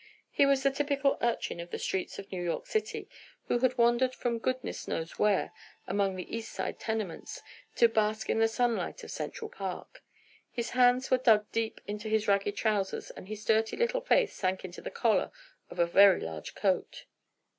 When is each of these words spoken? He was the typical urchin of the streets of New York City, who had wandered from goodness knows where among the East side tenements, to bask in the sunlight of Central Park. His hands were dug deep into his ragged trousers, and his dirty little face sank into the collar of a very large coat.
He 0.31 0.47
was 0.47 0.63
the 0.63 0.71
typical 0.71 1.19
urchin 1.21 1.59
of 1.59 1.69
the 1.69 1.77
streets 1.77 2.17
of 2.17 2.31
New 2.31 2.41
York 2.43 2.65
City, 2.65 3.07
who 3.47 3.59
had 3.59 3.77
wandered 3.77 4.15
from 4.15 4.39
goodness 4.39 4.87
knows 4.87 5.19
where 5.19 5.53
among 5.85 6.15
the 6.15 6.35
East 6.35 6.51
side 6.53 6.79
tenements, 6.79 7.43
to 7.75 7.87
bask 7.87 8.27
in 8.27 8.39
the 8.39 8.47
sunlight 8.47 9.03
of 9.03 9.11
Central 9.11 9.47
Park. 9.47 10.03
His 10.51 10.71
hands 10.71 11.11
were 11.11 11.19
dug 11.19 11.45
deep 11.51 11.79
into 11.85 12.09
his 12.09 12.27
ragged 12.27 12.55
trousers, 12.57 13.11
and 13.11 13.27
his 13.27 13.45
dirty 13.45 13.77
little 13.77 14.01
face 14.01 14.33
sank 14.33 14.65
into 14.65 14.81
the 14.81 14.89
collar 14.89 15.29
of 15.69 15.77
a 15.77 15.85
very 15.85 16.21
large 16.21 16.55
coat. 16.55 17.05